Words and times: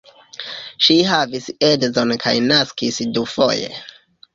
Ŝi 0.85 0.97
havis 1.11 1.51
edzon 1.69 2.17
kaj 2.27 2.35
naskis 2.49 3.03
dufoje. 3.19 3.75